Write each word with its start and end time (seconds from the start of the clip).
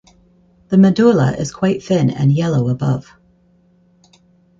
The 0.69 0.79
medulla 0.79 1.33
is 1.33 1.51
quite 1.53 1.83
thin 1.83 2.09
and 2.09 2.31
yellow 2.33 2.69
above. 2.69 3.13